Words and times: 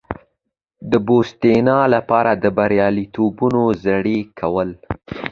د 0.91 0.93
بوتسوانا 1.05 1.79
لپاره 1.95 2.31
د 2.43 2.45
بریالیتوبونو 2.57 3.61
زړي 3.85 4.17
وکرل. 4.25 4.69